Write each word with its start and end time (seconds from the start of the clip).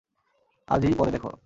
আজই, 0.67 0.93
পরে 0.97 1.11
দেখ। 1.11 1.23